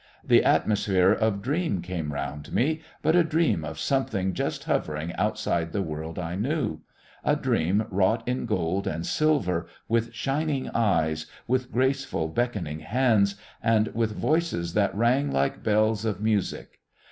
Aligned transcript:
The 0.25 0.43
atmosphere 0.43 1.11
of 1.11 1.43
dream 1.43 1.83
came 1.83 2.11
round 2.11 2.51
me, 2.51 2.81
but 3.03 3.15
a 3.15 3.23
dream 3.23 3.63
of 3.63 3.77
something 3.77 4.33
just 4.33 4.63
hovering 4.63 5.13
outside 5.13 5.73
the 5.73 5.83
world 5.83 6.17
I 6.17 6.33
knew 6.33 6.81
a 7.23 7.35
dream 7.35 7.85
wrought 7.91 8.27
in 8.27 8.47
gold 8.47 8.87
and 8.87 9.05
silver, 9.05 9.67
with 9.87 10.11
shining 10.11 10.69
eyes, 10.69 11.27
with 11.47 11.71
graceful 11.71 12.29
beckoning 12.29 12.79
hands, 12.79 13.35
and 13.61 13.89
with 13.89 14.13
voices 14.17 14.73
that 14.73 14.95
rang 14.95 15.31
like 15.31 15.61
bells 15.61 16.03
of 16.03 16.19
music.... 16.19 16.79